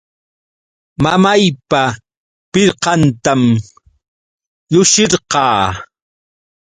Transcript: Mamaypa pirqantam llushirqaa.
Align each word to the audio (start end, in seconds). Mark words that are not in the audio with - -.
Mamaypa 1.03 1.81
pirqantam 2.51 3.41
llushirqaa. 4.71 5.63